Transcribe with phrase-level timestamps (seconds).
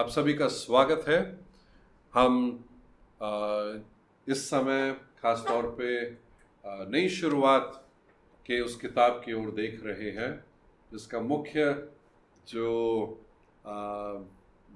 [0.00, 1.16] आप सभी का स्वागत है।
[2.14, 2.36] हम
[3.20, 3.28] आ,
[4.26, 4.92] इस समय
[5.22, 5.90] खास तौर पे
[6.90, 7.72] नई शुरुआत
[8.46, 10.30] के उस किताब की ओर देख रहे हैं
[10.92, 11.66] जिसका मुख्य
[12.48, 12.70] जो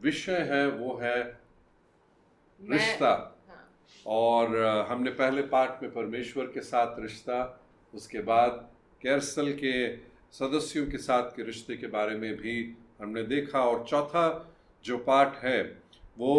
[0.03, 1.17] विषय है वो है
[2.61, 3.13] रिश्ता।
[3.49, 3.67] हाँ।
[4.07, 4.57] और
[4.91, 7.43] हमने पहले पार्ट में परमेश्वर के साथ रिश्ता
[7.95, 8.69] उसके बाद
[9.03, 9.77] कैरसल के
[10.41, 12.63] सदस्यों के साथ के रिश्ते के बारे में भी
[13.01, 14.51] हमने देखा। और चौथा
[14.85, 15.61] जो पाठ है
[16.19, 16.35] वो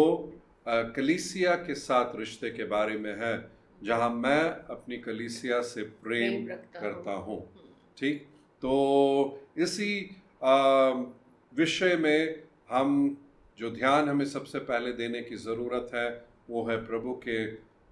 [0.96, 3.34] कलीसिया के साथ रिश्ते के बारे में है
[3.82, 4.42] जहाँ मैं
[4.74, 8.26] अपनी कलीसिया से प्रेम, प्रेम करता हूँ। हम्म। ठीक?
[8.62, 9.90] तो इसी
[11.52, 13.16] विषय में हम
[13.58, 16.08] जो ध्यान हमें सबसे पहले देने की ज़रूरत है
[16.50, 17.38] वो है प्रभु के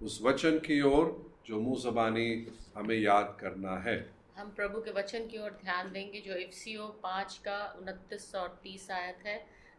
[0.01, 1.07] उस वचन की ओर
[1.47, 2.29] जो मुँह जबानी
[2.77, 3.97] हमें याद करना है।
[4.37, 8.91] हम प्रभु के वचन की ओर ध्यान देंगे जो एफसीओ पाँच का उनतीस और तीस
[8.91, 9.37] आयत है।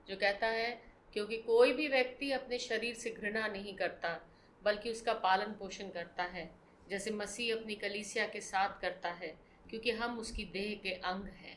[0.07, 0.69] जो कहता है
[1.13, 4.19] क्योंकि कोई भी व्यक्ति अपने शरीर से घृणा नहीं करता
[4.61, 6.49] बल्कि उसका पालन पोषण करता है
[6.89, 11.55] जैसे मसीह अपनी कलीसिया के साथ करता है क्योंकि हम उसकी देह के अंग हैं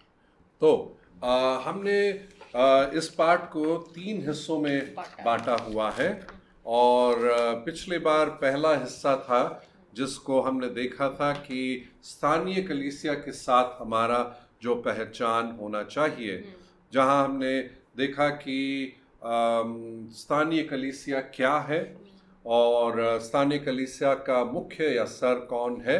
[0.63, 0.71] तो
[1.25, 2.01] आ, हमने
[2.57, 6.11] आ, इस पाठ को तीन हिस्सों में बांटा हुआ है
[6.67, 7.19] और
[7.65, 9.43] पिछली बार पहला हिस्सा था
[9.95, 11.61] जिसको हमने देखा था कि
[12.05, 14.21] स्थानीय कलीसिया के साथ हमारा
[14.63, 16.53] जो पहचान होना चाहिए हम्म।
[16.93, 17.59] जहाँ हमने
[17.99, 18.59] देखा कि
[20.15, 21.81] स्थानीय कलीसिया क्या है
[22.47, 25.99] और स्थानीय कलीसिया का मुख्य या सर कौन है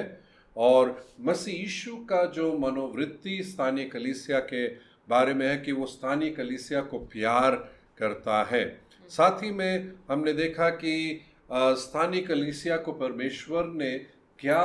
[0.57, 4.67] और मसीह यीशु का जो मनोवृत्ति स्थानीय कलीसिया के
[5.09, 7.55] बारे में है कि वो स्थानीय कलीसिया को प्यार
[7.99, 8.65] करता है।
[9.11, 10.95] साथ ही में हमने देखा कि
[11.53, 13.93] स्थानीय कलीसिया को परमेश्वर ने
[14.39, 14.65] क्या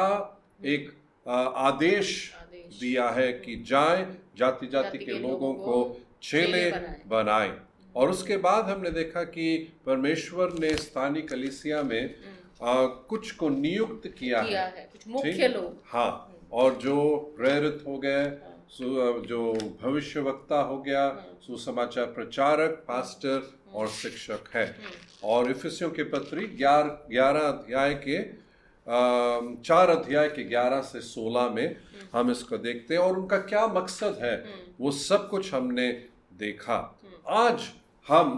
[0.65, 0.91] एक
[1.27, 2.33] आदेश,
[2.79, 4.05] दिया है कि जाए
[4.37, 5.75] जाति जाति के लोगों को
[6.23, 6.71] छेले
[7.07, 7.57] बनाए।
[7.95, 13.49] और उसके बाद हमने देखा कि परमेश्वर ने स्थानीय कलीसिया में हम्म। आ, कुछ को
[13.49, 18.49] नियुक्त किया, किया है, है। कुछ मुख्य लोग। हाँ। और जो प्रेरित हो गए हाँ।
[19.21, 24.75] जो भविष्य वक्ता हो गया हाँ। सुसमाचार प्रचारक पास्टर और शिक्षक है।
[25.23, 28.17] और इफिसियों के पत्री ग्यारह ग्यारह अध्याय के
[29.63, 31.75] चार अध्याय के ग्यारह से सोलह में
[32.13, 34.45] हम इसको देखते हैं। और उनका क्या मकसद है?
[34.81, 36.77] वो सब कुछ हमने देखा।
[37.27, 37.69] आज
[38.07, 38.29] हम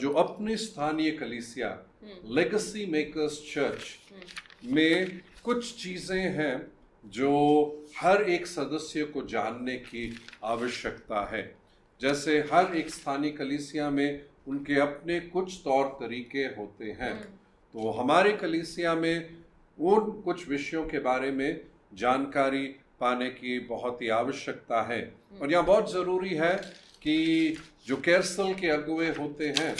[0.00, 1.70] जो अपने स्थानीय कलीसिया
[2.28, 3.84] लेगेसी मेकर्स चर्च
[4.64, 6.56] में कुछ चीज़ें हैं
[7.04, 7.32] जो
[7.98, 10.04] हर एक सदस्य को जानने की
[10.44, 11.42] आवश्यकता है।
[12.00, 17.22] जैसे हर एक स्थानीय कलीसिया में उनके अपने कुछ तौर तरीके होते हैं। हम्म।
[17.74, 19.36] तो हमारे कलीसिया में
[19.78, 21.60] उन कुछ विषयों के बारे में
[21.94, 22.66] जानकारी
[23.00, 26.54] पाने की बहुत ही आवश्यकता है। हम्म। और यहाँ बहुत ज़रूरी है
[27.08, 29.74] कि जो कैरसल के अगुए होते हैं।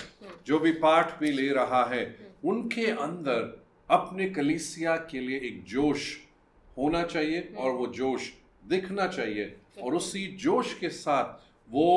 [0.46, 2.02] जो भी पाठ भी ले रहा है
[2.44, 3.40] उनके अंदर
[3.90, 6.06] अपने कलीसिया के लिए एक जोश
[6.76, 8.30] होना चाहिए और वो जोश
[8.64, 11.88] दिखना चाहिए और उसी जोश के साथ वो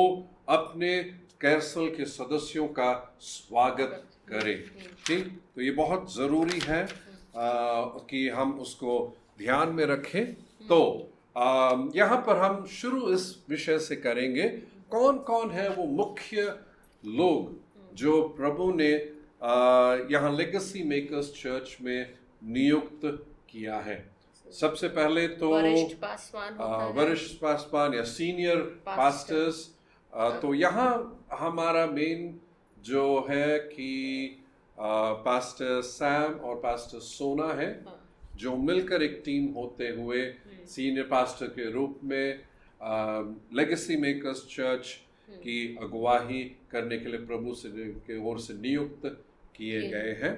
[0.48, 0.92] अपने
[1.40, 4.56] कैरसल के सदस्यों का स्वागत करें
[5.06, 6.88] ठीक तो ये बहुत ज़रूरी है आ,
[8.10, 8.98] कि हम उसको
[9.38, 10.24] ध्यान में रखें
[10.68, 10.80] तो
[11.96, 14.48] यहाँ पर हम शुरू इस विषय से करेंगे
[14.92, 16.42] कौन कौन है वो मुख्य
[17.04, 18.90] लोग जो प्रभु ने
[20.08, 22.14] यहाँ लेगेसी मेकर्स चर्च में
[22.46, 23.06] नियुक्त
[23.48, 23.96] किया है
[24.46, 26.56] सबसे पहले तो वरिष्ठ पासवान
[26.96, 29.64] वरिष्ठ पासवान या सीनियर पास्टर्स
[30.42, 30.90] तो यहाँ
[31.34, 32.40] हमारा मेन
[32.78, 33.90] जो है कि
[34.78, 37.98] पास्टर सैम और पास्टर सोना है हाँ।
[38.36, 40.24] जो मिलकर एक टीम होते हुए
[40.66, 42.40] सीनियर हम्म। पास्टर के रूप में
[42.82, 44.86] लेगेसी मेकर्स चर्च
[45.42, 47.68] की अगुवाही करने के लिए प्रभु से
[48.06, 49.06] के ओर से नियुक्त
[49.56, 50.34] किए गए हैं।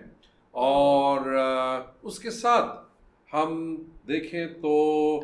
[0.55, 2.83] और आ, उसके साथ
[3.31, 3.55] हम
[4.07, 4.73] देखें तो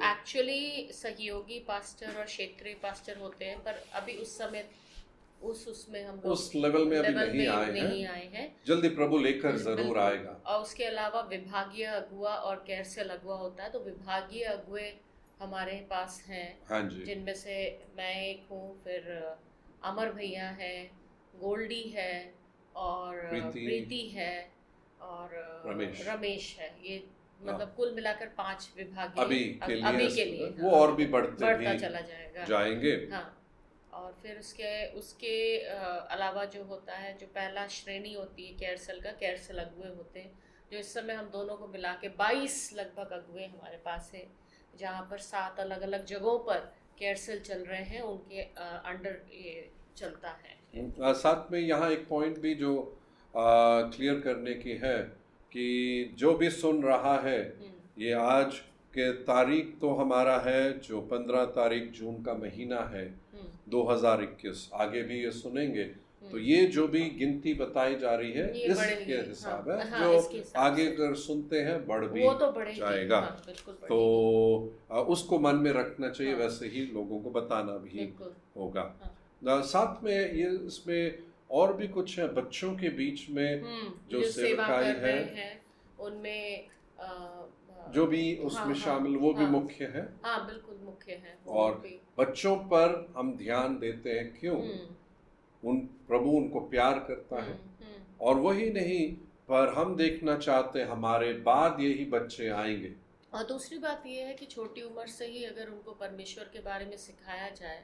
[0.05, 4.65] एक्चुअली सहयोगी पास्टर और क्षेत्रीय पास्टर होते हैं पर अभी उस समय
[5.43, 9.57] उस उसमें हम उस लेवल में अभी नहीं, आए, नहीं आए हैं। जल्दी प्रभु लेकर
[9.59, 14.93] ज़रूर आएगा। और उसके अलावा विभागीय अगुआ और कैरसल अगुआ होता है तो विभागीय अगुए
[15.41, 17.55] हमारे पास हैं। हाँ जी। जिनमें से
[17.97, 19.11] मैं एक हूँ फिर
[19.85, 20.75] अमर भैया है
[21.35, 22.13] गोल्डी है
[22.77, 24.35] और प्रीति। है
[25.01, 25.31] और
[25.67, 27.03] रमेश। रमेश है। ये
[27.41, 31.07] मतलब हाँ। कुल मिलाकर पाँच विभाग अभी के लिए अभी के लिए वो और भी
[31.07, 33.37] बढ़ते बढ़ता चला जाएगा। जाएँगे। हाँ।
[33.93, 35.33] और फिर उसके उसके
[36.15, 40.33] अलावा जो होता है जो पहला श्रेणी होती है कैरसल का कैरसल अगुए होते हैं
[40.73, 44.27] जो इस समय हम दोनों को मिला के बाईस लगभग अगुए हमारे पास है।
[44.75, 48.43] जहाँ पर सात अलग अलग जगहों पर कैरसल चल रहे हैं उनके
[48.85, 50.59] अंडर ये चलता है
[51.17, 52.75] साथ में यहाँ एक पॉइंट भी जो
[53.35, 54.99] क्लियर करने की है
[55.53, 58.59] कि जो भी सुन रहा है हम्म। ये आज
[58.95, 63.05] के तारीख तो हमारा है जो पंद्रह तारीख जून का महीना है
[63.71, 65.85] 2021 हम्म। आगे भी ये सुनेंगे
[66.23, 70.51] तो ये जो भी गिनती बताई जा रही है इसके हिसाब हाँ, है हाँ, जो
[70.57, 73.37] आगे अगर सुनते हैं बढ़ भी तो जाएगा। हाँ,
[73.89, 78.13] तो उसको मन में रखना चाहिए हाँ, वैसे ही लोगों को बताना भी
[78.57, 78.83] होगा।
[79.47, 81.19] हाँ, साथ में ये इसमें
[81.51, 85.61] और भी कुछ है बच्चों के बीच में हम्म, जो सेवकाई है, है
[86.01, 86.67] उनमें
[87.95, 91.83] जो भी उसमें हाँ, शामिल वो भी मुख्य है। हाँ बिल्कुल मुख्य है और
[92.19, 94.57] बच्चों पर हम ध्यान देते हैं क्यों?
[94.57, 94.95] हम्म।
[95.63, 95.79] उन
[96.09, 99.07] प्रभु उनको प्यार करता है। हम्म। और वही नहीं
[99.49, 102.95] पर हम देखना चाहते हमारे बाद यही बच्चे आएँगे।
[103.33, 106.85] और दूसरी बात यह है कि छोटी उम्र से ही अगर उनको परमेश्वर के बारे
[106.87, 107.83] में सिखाया जाए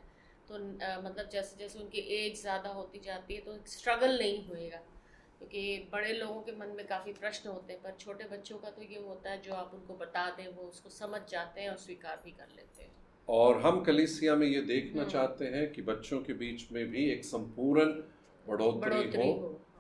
[0.49, 4.83] तो आ, मतलब जैसे जैसे उनकी एज ज़्यादा होती जाती है तो स्ट्रगल नहीं होएगा।
[5.39, 8.83] क्योंकि बड़े लोगों के मन में काफ़ी प्रश्न होते हैं पर छोटे बच्चों का तो
[8.83, 12.23] ये होता है जो आप उनको बता दें वो उसको समझ जाते हैं और स्वीकार
[12.25, 12.91] भी कर लेते हैं।
[13.29, 17.11] और हम कलिसिया में ये देखना हम्म। चाहते हैं कि बच्चों के बीच में भी
[17.11, 17.85] एक संपूर्ण
[18.49, 19.33] बढ़ोतरी हो।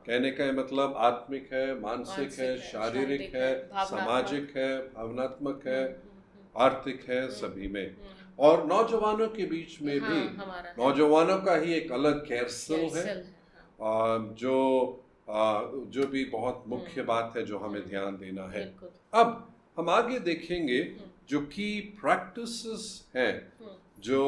[0.07, 3.53] कहने का मतलब आत्मिक है मानसिक है शारीरिक है
[3.85, 7.97] सामाजिक है भावनात्मक है हम्म, हम्म, आर्थिक है सभी में।
[8.39, 13.17] और नौजवानों के बीच में हाँ, भी नौजवानों का ही एक अलग कैरसल है।
[13.81, 18.65] हाँ। जो जो भी बहुत मुख्य बात है जो हमें ध्यान देना है।
[19.15, 20.79] अब हम आगे देखेंगे
[21.28, 21.69] जो की
[22.00, 22.56] प्रैक्टिस
[23.17, 23.32] हैं।
[24.08, 24.23] जो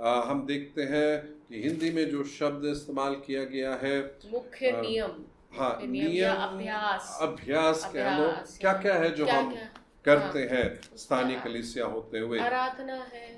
[0.00, 1.10] आ, हम देखते हैं
[1.48, 3.98] कि हिंदी में जो शब्द इस्तेमाल किया गया है
[4.32, 5.12] मुख्य नियम
[5.58, 8.26] हाँ नियम अभ्यास। अभ्यास कह लो
[8.60, 9.68] क्या क्या है जो क्या हम क्या?
[10.04, 13.28] करते हाँ, हैं स्थानीय कलिसिया होते हुए। आराधना है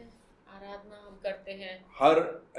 [0.49, 2.19] आराधना हम करते हैं। हर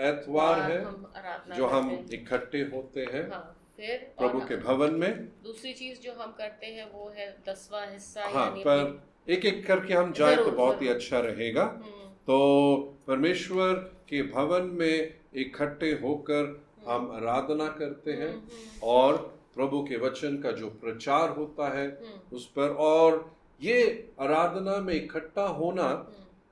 [0.10, 3.44] एतवार है जो हम इकट्ठे होते हैं हाँ,
[3.78, 5.12] फिर प्रभु के भवन में।
[5.44, 8.86] दूसरी चीज़ जो हम करते हैं वो है दसवा हिस्सा हाँ पर
[9.30, 13.74] एक एक करके हम जाए तो बहुत ही अच्छा रहेगा। हम्म। तो परमेश्वर
[14.10, 16.44] के भवन में इकट्ठे होकर
[16.86, 19.18] हम्म। हम आराधना करते हैं हम्म, और
[19.56, 21.88] प्रभु के वचन का जो प्रचार होता है
[22.34, 23.80] उस पर और ये
[24.22, 25.90] आराधना में इकट्ठा होना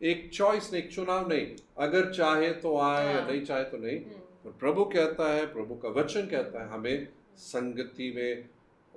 [0.04, 3.78] एक चॉइस नहीं एक चुनाव नहीं। अगर चाहे तो आए या हाँ। नहीं चाहे तो
[3.78, 4.00] नहीं।
[4.44, 7.08] तो प्रभु कहता है प्रभु का वचन कहता है हमें
[7.38, 8.50] संगति में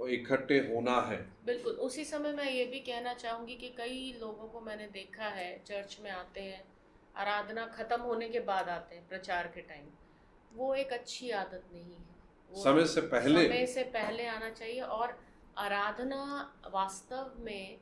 [0.06, 1.16] इकट्ठे होना है।
[1.46, 5.62] बिल्कुल उसी समय मैं ये भी कहना चाहूँगी कि कई लोगों को मैंने देखा है
[5.66, 6.62] चर्च में आते हैं
[7.16, 9.86] आराधना खत्म होने के बाद आते हैं प्रचार के टाइम।
[10.52, 15.18] वो एक अच्छी आदत नहीं है। समय से पहले समय से पहले आना चाहिए और
[15.58, 16.22] आराधना
[16.70, 17.78] वास्तव में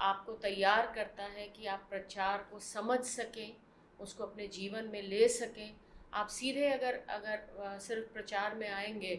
[0.00, 3.56] आपको तैयार करता है कि आप प्रचार को समझ सकें
[4.00, 5.76] उसको अपने जीवन में ले सकें।
[6.14, 9.14] आप सीधे अगर अगर सिर्फ़ प्रचार में आएँगे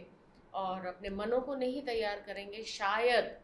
[0.53, 3.35] और अपने मनों को नहीं तैयार करेंगे शायद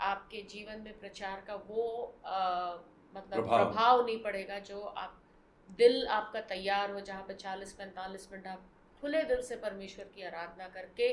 [0.00, 2.74] आपके जीवन में प्रचार का वो आ,
[3.14, 5.20] मतलब प्रभाव।, प्रभाव नहीं पड़ेगा जो आप
[5.78, 8.66] दिल आपका तैयार हो जहाँ पे चालीस पैंतालीस मिनट आप
[9.02, 11.12] खुले दिल से परमेश्वर की आराधना करके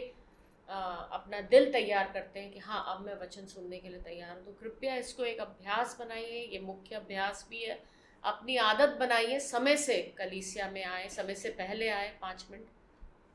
[0.69, 0.79] आ,
[1.13, 4.45] अपना दिल तैयार करते हैं कि हाँ अब मैं वचन सुनने के लिए तैयार हूँ।
[4.45, 7.79] तो कृपया इसको एक अभ्यास बनाइए ये मुख्य अभ्यास भी है।
[8.23, 12.67] अपनी आदत बनाइए समय से कलीसिया में आए समय से पहले आए पाँच मिनट।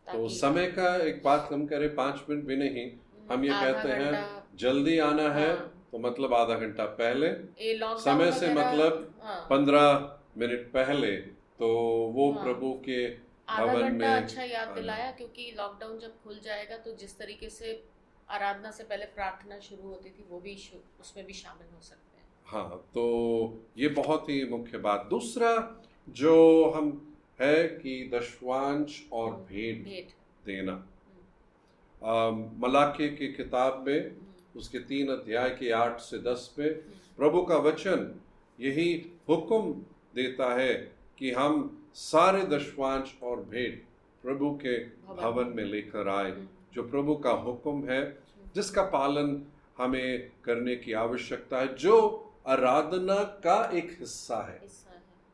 [0.08, 2.90] तो समय का एक बात कम करें पाँच मिनट भी नहीं
[3.30, 4.12] हम ये कहते हैं
[4.56, 7.28] जल्दी आना है हाँ। तो मतलब आधा घंटा पहले
[8.00, 9.88] समय से मतलब हाँ। पंद्रह
[10.38, 11.12] मिनट पहले
[11.58, 11.68] तो
[12.14, 13.06] वो हाँ। प्रभु के
[13.48, 17.82] भवन में अच्छा याद दिलाया क्योंकि लॉकडाउन जब खुल जाएगा तो जिस तरीके से
[18.28, 20.56] आराधना से पहले प्रार्थना शुरू होती थी वो भी
[21.00, 23.04] उसमें भी शामिल हो सकते हैं हाँ तो
[23.78, 25.52] ये बहुत ही मुख्य बात दूसरा
[26.16, 26.34] जो
[26.70, 26.90] हम
[27.40, 30.08] है कि दशवांश और हम्म, भेंट।
[30.46, 30.86] देना।
[32.04, 36.74] हम्म। मलाके की किताब में हम्म। उसके तीन अध्याय के आठ से दस में
[37.16, 38.20] प्रभु का वचन
[38.60, 39.72] यही हुक्म
[40.14, 40.74] देता है
[41.18, 43.82] कि हम सारे दशवांश और भेंट
[44.22, 48.18] प्रभु के भवन में लेकर आए जो प्रभु का हुक्म है
[48.54, 49.42] जिसका पालन
[49.78, 54.85] हमें करने की आवश्यकता है जो आराधना का एक हिस्सा है।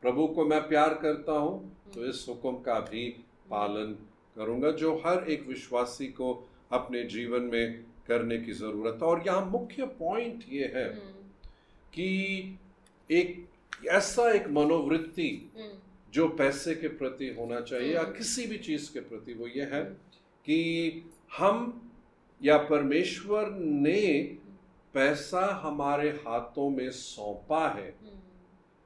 [0.03, 3.07] प्रभु को मैं प्यार करता हूँ तो इस हुक्म का भी
[3.49, 3.95] पालन
[4.35, 6.31] करूँगा जो हर एक विश्वासी को
[6.71, 11.23] अपने जीवन में करने की ज़रूरत है और यहाँ मुख्य पॉइंट ये है हम्म।
[11.93, 12.57] कि
[13.09, 15.71] एक ऐसा एक मनोवृत्ति हम्म।
[16.13, 19.69] जो पैसे के प्रति होना चाहिए या हम्म। किसी भी चीज़ के प्रति वो ये
[19.73, 19.83] है
[20.45, 20.59] कि
[21.37, 21.61] हम
[22.41, 24.01] या परमेश्वर ने
[24.95, 27.89] पैसा हमारे हाथों में सौंपा है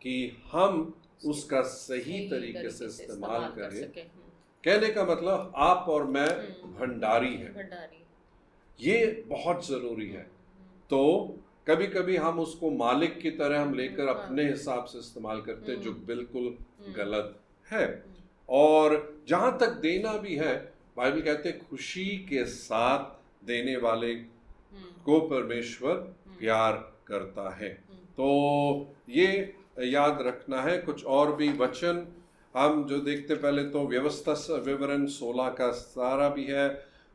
[0.01, 0.15] कि
[0.51, 3.91] हम उसका सही तरीके से इस्तेमाल करें
[4.63, 6.27] कहने का मतलब आप और मैं
[6.73, 7.69] भंडारी है।
[8.79, 10.23] ये बहुत ज़रूरी है।
[10.89, 15.41] तो कभी कभी हम उसको मालिक की तरह हम लेकर हाँ। अपने हिसाब से इस्तेमाल
[15.41, 16.55] करते हैं जो बिल्कुल
[16.97, 17.85] गलत है।
[18.49, 20.55] और जहाँ तक देना भी है
[20.97, 24.13] बाइबल कहते हैं खुशी के साथ देने वाले
[25.05, 25.93] को परमेश्वर
[26.39, 26.73] प्यार
[27.07, 27.69] करता है।
[28.17, 32.05] तो ये याद रखना है, कुछ और भी वचन।
[32.55, 36.67] हम जो देखते पहले तो व्यवस्था विवरण 16 का सारा भी है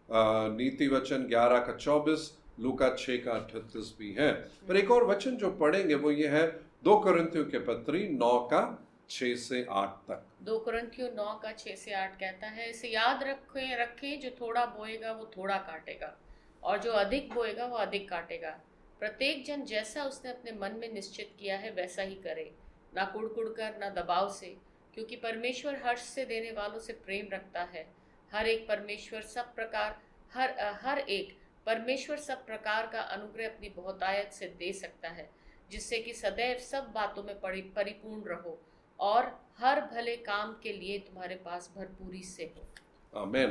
[0.09, 4.33] नीति वचन 11 का 24 लूका 6 का अठतीस भी है।
[4.69, 6.47] पर एक और वचन जो पढ़ेंगे वो ये है,
[6.85, 8.63] दो करंथियों के पत्री नौ का
[9.11, 13.23] छ से आठ तक। दो करंथियों नौ का छ से आठ कहता है, इसे याद
[13.23, 16.17] रखें रखें, जो थोड़ा बोएगा वो थोड़ा काटेगा,
[16.63, 18.59] और जो अधिक बोएगा वो अधिक काटेगा।
[19.03, 22.51] प्रत्येक जन जैसा उसने अपने मन में निश्चित किया है, वैसा ही करे।
[22.95, 24.55] ना कुड़कुड़ कर ना दबाव से,
[24.95, 27.85] क्योंकि परमेश्वर हर्ष से देने वालों से प्रेम रखता है।
[28.33, 29.99] हर एक परमेश्वर सब प्रकार,
[30.35, 35.29] हर हर एक परमेश्वर सब प्रकार का अनुग्रह अपनी बहुतायत से दे सकता है,
[35.71, 38.59] जिससे कि सदैव सब बातों में परिपूर्ण रहो
[38.99, 43.51] और हर भले काम के लिए तुम्हारे पास भरपूरी से हो। आमेन।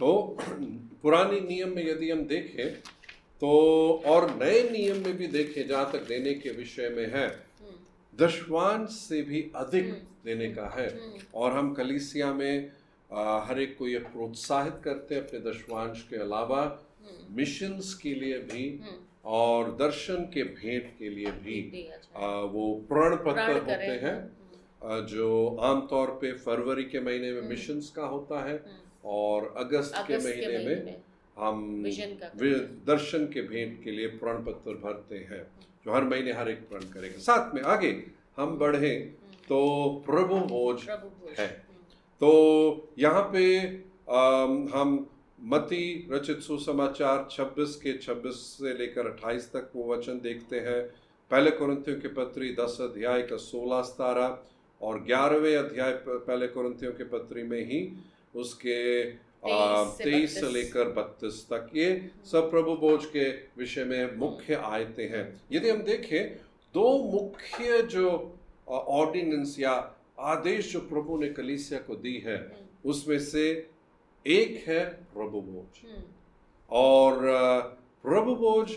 [0.00, 0.36] तो
[1.02, 2.82] पुरानी नियम में यदि हम देखें
[3.42, 3.50] तो
[4.06, 8.90] और नए नियम में भी देखें जहाँ तक देने के विषय में है हम्म। दशवांश
[8.90, 12.70] से भी अधिक हम्म। देने का है हम्म। और हम कलिसिया में
[13.10, 16.62] आ, हर एक को ये प्रोत्साहित करते हैं अपने दशवांश के अलावा
[17.30, 18.64] मिशंस के लिए भी
[19.32, 21.60] और दर्शन के भेंट के लिए भी
[21.92, 24.16] अच्छा। आ, वो प्रण पत्र होते हैं
[25.06, 25.28] जो
[25.62, 28.60] आमतौर पे फरवरी के महीने में मिशंस का होता है
[29.04, 31.02] और अगस्त, के महीने में
[31.38, 31.82] हम
[32.86, 35.42] दर्शन के भेंट के लिए प्रण पत्र भरते हैं
[35.86, 37.90] जो हर महीने हर एक प्रण करेगा। साथ में आगे
[38.36, 38.94] हम बढ़े
[39.48, 39.58] तो
[40.06, 40.88] प्रभु भोज
[41.38, 41.46] है।
[42.20, 42.30] तो
[42.98, 43.44] यहाँ पे
[44.10, 44.20] आ,
[44.72, 45.06] हम
[45.44, 50.80] मती रचित सुसमाचार 26 के 26 से लेकर 28 तक वो वचन देखते हैं।
[51.30, 54.28] पहले कुरंथियों के पत्री 10 अध्याय का 16 सतारा
[54.80, 57.80] और 11वें अध्याय पहले कुरंथियों के पत्री में ही
[58.34, 58.78] उसके
[59.44, 63.28] तेईस से लेकर बत्तीस तक ये सब प्रभु बोझ के
[63.58, 66.36] विषय में मुख्य आयते हैं। यदि हम देखें
[66.74, 68.08] दो मुख्य जो
[68.68, 69.72] ऑर्डिनेंस या
[70.18, 73.70] आदेश जो प्रभु ने कलीसिया को दी है हम्म। उसमें से
[74.26, 76.02] एक है प्रभु बोझ। हम्म।
[76.70, 77.20] और
[78.02, 78.70] प्रभु बोझ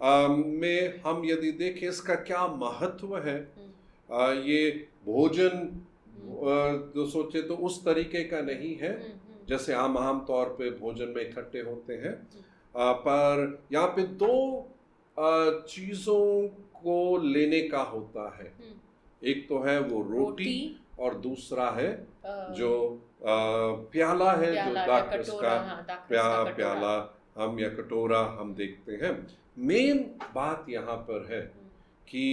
[0.00, 3.36] में हम यदि देखें इसका क्या महत्व है?
[3.56, 5.82] हम्म। ये भोजन
[6.94, 8.92] जो सोचे तो उस तरीके का नहीं है।
[9.48, 12.28] जैसे आम आम तौर पे भोजन में इकट्ठे होते हैं।
[12.76, 14.70] आ, पर यहाँ पे दो
[15.68, 16.48] चीज़ों
[16.82, 22.06] को लेने का होता है। हम्म। एक तो है वो रोटी रोटी। और दूसरा है
[22.26, 23.28] जो आ,
[23.92, 29.26] प्याला है प्याला जो दाकस का हाँ, प्या प्याला हम या कटोरा हम देखते हैं।
[29.58, 29.98] मेन
[30.34, 31.68] बात यहाँ पर है हम्म।
[32.08, 32.26] कि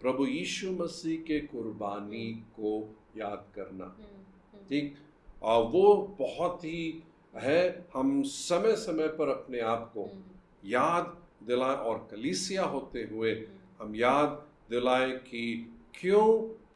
[0.00, 4.96] प्रभु यीशु मसीह के कुर्बानी को याद करना। हम्म, ठीक?
[5.42, 7.02] वो बहुत ही
[7.34, 11.16] है हम समय समय पर अपने आप को हम्म। याद
[11.46, 15.44] दिलाएँ और कलीसिया होते हुए हम्म। हम याद दिलाएँ कि
[16.00, 16.26] क्यों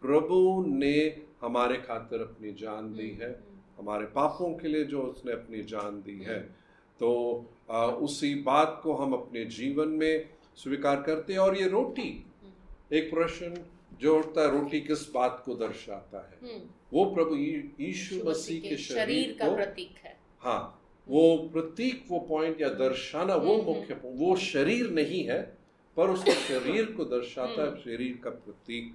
[0.02, 0.96] प्रभु ने
[1.42, 6.00] हमारे खातिर अपनी जान दी है हम्म, हमारे पापों के लिए जो उसने अपनी जान
[6.02, 6.38] दी है
[7.00, 7.10] तो
[7.70, 12.08] आ, उसी बात को हम अपने जीवन में स्वीकार करते हैं और ये रोटी
[12.92, 13.54] एक प्रश्न
[14.00, 18.76] जो उठता है रोटी किस बात को दर्शाता है हम्म। वो प्रभु यीशु मसीह के
[18.76, 24.18] शरीर का प्रतीक है। हाँ वो प्रतीक वो पॉइंट या दर्शाना वो हम्म, मुख्य हम्म।
[24.18, 25.40] वो शरीर नहीं है
[25.96, 28.92] पर उसके शरीर को दर्शाता है शरीर का प्रतीक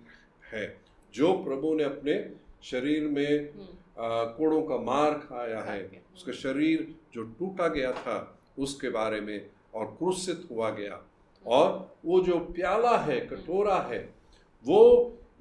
[0.54, 0.66] है।
[1.14, 2.14] जो प्रभु ने अपने
[2.64, 3.50] शरीर में
[4.00, 5.80] कोड़ों का मार खाया है
[6.16, 8.18] उसका शरीर जो टूटा गया था
[8.60, 9.40] उसके बारे में
[9.76, 11.02] और क्रूसित हुआ गया।
[11.46, 11.68] और
[12.06, 14.00] वो जो प्याला है कटोरा है
[14.66, 14.80] वो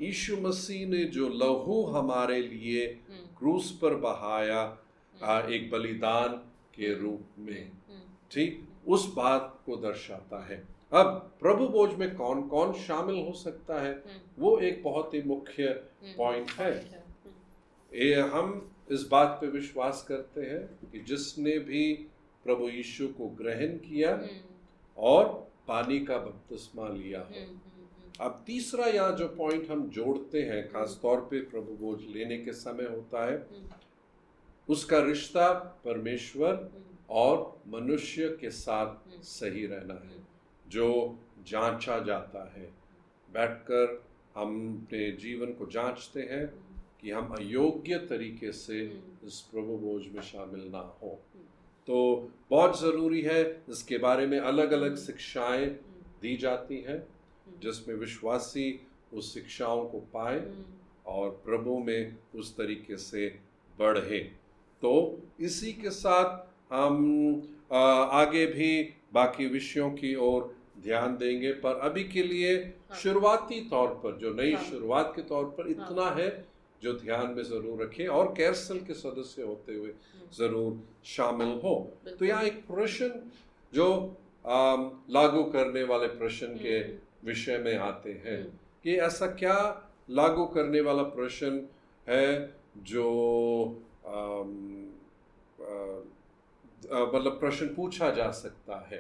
[0.00, 4.79] यीशु मसीह ने जो लहू हमारे लिए हम्म। क्रूस पर बहाया
[5.23, 6.29] हम्म। एक बलिदान
[6.75, 8.00] के रूप में। हम्म।
[8.31, 8.69] ठीक?
[8.88, 13.93] उस बात को दर्शाता है। अब प्रभु बोझ में कौन कौन शामिल हो सकता है?
[14.38, 15.67] वो एक बहुत ही मुख्य
[16.17, 17.05] पॉइंट है।
[17.95, 21.93] ये हम इस बात पे विश्वास करते हैं कि जिसने भी
[22.45, 24.17] प्रभु यीशु को ग्रहण किया
[24.99, 27.35] और पानी का बपतिस्मा लिया हो।
[28.20, 32.52] अब तीसरा यहाँ जो पॉइंट हम जोड़ते हैं खास तौर पे प्रभु बोझ लेने के
[32.52, 33.46] समय होता है
[34.68, 35.52] उसका रिश्ता
[35.85, 36.70] परमेश्वर
[37.11, 40.26] और मनुष्य के साथ सही रहना है
[40.68, 42.73] जो जांचा जाता है।
[43.32, 44.02] बैठकर
[44.35, 46.46] हम अपने जीवन को जांचते हैं
[47.00, 51.44] कि हम अयोग्य तरीके से हम्म। इस प्रभु बोझ में शामिल ना हो। हम्म।
[51.87, 55.66] तो बहुत ज़रूरी है इसके बारे में अलग अलग हम्म। शिक्षाएँ
[56.23, 57.06] दी जाती हैं।
[57.62, 58.69] जिसमें विश्वासी
[59.15, 60.45] उस शिक्षाओं को पाए
[61.07, 63.26] और प्रभु में उस तरीके से
[63.79, 64.19] बढ़े
[64.83, 64.93] तो
[65.41, 66.99] इसी के साथ हम
[67.73, 68.71] आगे भी
[69.15, 74.33] बाकी विषयों की ओर ध्यान देंगे पर अभी के लिए हाँ। शुरुआती तौर पर जो
[74.35, 76.29] नई हाँ। शुरुआत के तौर पर इतना हाँ। है
[76.83, 81.75] जो ध्यान में ज़रूर रखें और कैरसल के सदस्य होते हुए हम्म। ज़रूर शामिल हो
[82.09, 83.09] तो यहाँ एक प्रश्न
[83.73, 83.88] जो
[85.11, 89.56] लागू करने वाले प्रश्न के हम्म। विषय में आते हैं हम्म। कि ऐसा क्या
[90.11, 91.68] लागू करने वाला प्रश्न
[92.06, 93.06] है जो
[96.92, 98.99] मतलब प्रश्न पूछा जा सकता है।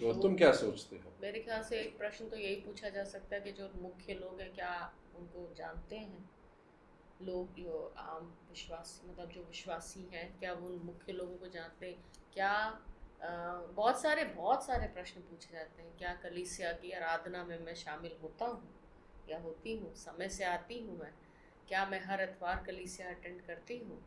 [0.00, 1.12] तो तुम क्या सोचते हो?
[1.22, 4.40] मेरे ख्याल से एक प्रश्न तो यही पूछा जा सकता है कि जो मुख्य लोग
[4.40, 4.72] हैं क्या
[5.18, 6.28] उनको जानते हैं?
[7.22, 11.86] लोग जो आम विश्वासी मतलब जो विश्वासी हैं क्या वो उन मुख्य लोगों को जानते
[11.86, 12.04] हैं?
[12.34, 12.52] क्या
[13.76, 18.16] बहुत सारे बहुत सारे प्रश्न पूछे जाते हैं। क्या कलिसिया की आराधना में मैं शामिल
[18.22, 18.74] होता हूँ
[19.30, 19.94] या होती हूँ?
[19.94, 21.12] समय से आती हूँ मैं।
[21.68, 23.98] क्या मैं हर एतवार कलिसिया अटेंड करती हूँ?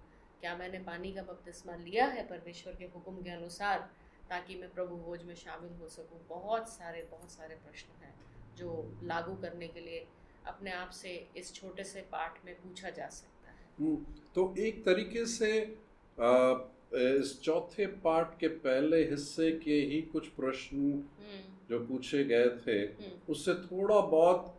[0.42, 3.90] क्या मैंने पानी का बपतिस्मा लिया है परमेश्वर के हुक्म के अनुसार
[4.30, 6.28] ताकि मैं प्रभु भोज में शामिल हो सकूँ?
[6.30, 8.16] बहुत सारे बहुत सारे प्रश्न हैं
[8.56, 10.08] जो लागू करने के लिए
[10.48, 14.86] अपने आप से इस छोटे से पाठ में पूछा जा सकता है। हम्म, तो एक
[14.86, 15.78] तरीके से
[16.20, 16.54] आ,
[16.92, 22.78] इस चौथे पार्ट के पहले हिस्से के ही कुछ प्रश्न हम्म। जो पूछे गए थे
[22.80, 24.56] हम्म। उससे थोड़ा बहुत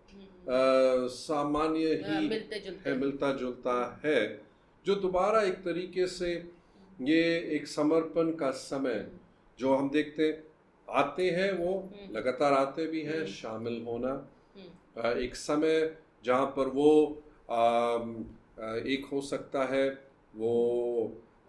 [1.10, 4.20] सामान्य ही मिलते है मिलता जुलता है
[4.86, 6.32] जो दोबारा एक तरीके से
[7.00, 7.22] ये
[7.56, 9.06] एक समर्पण का समय
[9.58, 10.30] जो हम देखते
[10.88, 14.12] आते हैं वो हम्म। लगातार आते भी हैं हम्म। शामिल होना
[14.56, 16.90] हम्म। एक समय जहाँ पर वो
[18.86, 19.88] एक हो सकता है
[20.34, 20.54] वो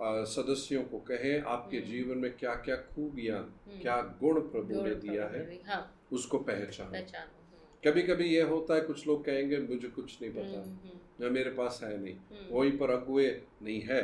[0.03, 5.62] सदस्यों को कहे आपके जीवन में क्या क्या खूबियाँ क्या गुण प्रभु ने दिया है
[5.67, 5.82] हाँ।
[6.13, 6.91] उसको पहचान।
[7.88, 11.97] कभी कभी ये होता है कुछ लोग कहेंगे मुझे कुछ नहीं पता। मेरे पास है
[12.02, 12.15] नहीं।
[12.49, 14.02] वहीं पर अगुए नहीं है।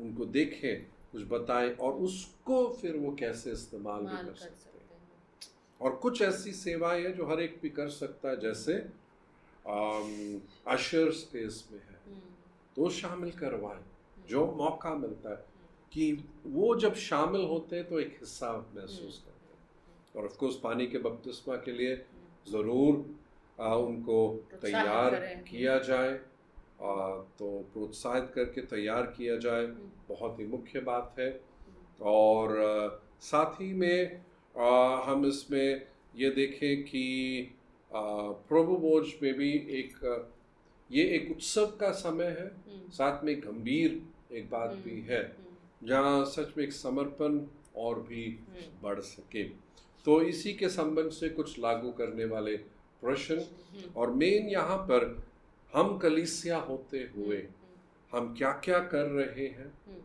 [0.00, 4.84] उनको देखें कुछ बताएँ और हम्म। उसको फिर वो कैसे इस्तेमाल भी कर सकते हैं।
[5.80, 8.74] और कुछ ऐसी सेवाएँ हैं जो हर एक भी कर सकता है जैसे
[10.70, 12.20] अशर स्पेस में है। हम्म।
[12.76, 13.95] तो शामिल करवाएँ। हम्म।
[14.30, 15.44] जो मौका मिलता है
[15.92, 16.12] कि
[16.46, 20.98] वो जब शामिल होते हैं तो एक हिस्सा महसूस करते हैं। और ऑफकोर्स पानी के
[20.98, 21.96] बपतिस्मा के लिए
[22.46, 23.04] ज़रूर
[23.58, 24.18] उनको
[24.62, 25.14] तैयार
[25.48, 26.12] किया जाए
[27.38, 31.28] तो प्रोत्साहित करके तैयार किया जाए हम्म। बहुत ही मुख्य बात है।
[32.06, 32.56] और
[33.22, 34.20] साथ ही में
[35.06, 35.86] हम इसमें
[36.16, 37.04] ये देखें कि
[37.90, 39.94] प्रभु बोझ में भी एक
[40.90, 44.00] ये एक उत्सव का समय है। हम्म। साथ में गंभीर
[44.32, 45.36] एक बात भी हम्म। है
[45.84, 47.40] जहाँ सच में एक समर्पण
[47.76, 48.24] और भी
[48.82, 49.42] बढ़ सके।
[50.06, 52.56] तो इसी के संबंध से कुछ लागू करने वाले
[53.02, 53.44] प्रश्न
[53.96, 55.04] और मेन यहाँ पर
[55.72, 59.72] हम कलिसिया होते हुए हम्म, हम्म। हम क्या क्या कर रहे हैं?
[59.86, 60.02] हम्म।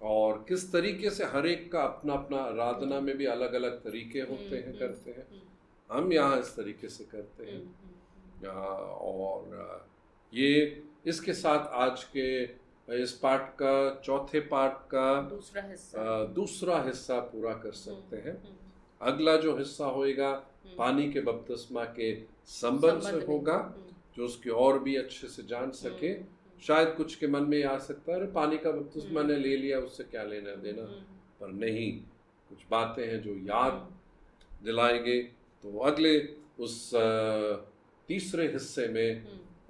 [0.00, 4.20] और किस तरीके से हर एक का अपना अपना आराधना में भी अलग अलग तरीके
[4.20, 5.42] होते हैं करते हैं।
[5.90, 7.62] हम यहाँ इस तरीके से करते हैं।
[8.46, 9.86] और
[10.32, 12.46] ये इसके साथ आज के
[12.90, 18.58] इस पाठ का चौथे पाठ का दूसरा हिस्सा। दूसरा हिस्सा पूरा कर सकते हैं।
[19.02, 20.32] अगला जो हिस्सा होएगा
[20.78, 23.74] पानी के बपतिस्मा के संबंध से होगा
[24.16, 27.64] जो उसकी और भी अच्छे से जान हम्म, सके। हम्म। शायद कुछ के मन में
[27.64, 30.82] आ सकता है पानी का बपतिस्मा ने ले लिया उससे क्या लेना देना?
[30.82, 31.00] हम्म,
[31.40, 31.92] पर नहीं
[32.48, 33.92] कुछ बातें हैं जो याद
[34.64, 35.22] दिलाएँगे।
[35.62, 36.90] तो अगले उस
[38.08, 39.24] तीसरे हिस्से में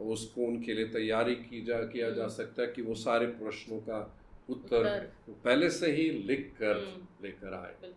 [0.04, 4.18] उसको उनके लिए तैयारी की जा किया जा सकता है कि वो सारे प्रश्नों का
[4.50, 7.94] उत्तर पहले से ही लिख कर लेकर आए।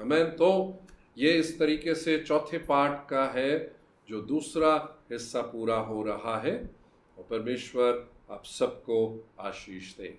[0.00, 0.80] हमें तो
[1.18, 3.76] ये इस तरीके से चौथे पार्ट का है
[4.08, 6.84] जो दूसरा हिस्सा पूरा हो रहा है।
[7.18, 10.18] और परमेश्वर आप सबको आशीष दे।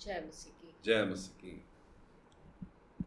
[0.00, 1.62] जय मसीह की। जय मसीह की।